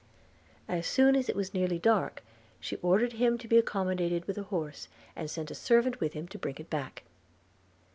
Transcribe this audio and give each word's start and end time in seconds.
As 0.67 0.87
soon 0.87 1.15
as 1.15 1.29
it 1.29 1.35
was 1.35 1.53
nearly 1.53 1.77
dark 1.77 2.23
she 2.59 2.77
ordered 2.77 3.13
him 3.13 3.37
to 3.37 3.47
be 3.47 3.59
accommodated 3.59 4.25
with 4.25 4.39
a 4.39 4.49
horse, 4.49 4.87
and 5.15 5.29
sent 5.29 5.51
a 5.51 5.53
servant 5.53 5.99
with 5.99 6.13
him 6.13 6.27
to 6.29 6.39
bring 6.39 6.55
it 6.57 6.71
back. 6.71 7.03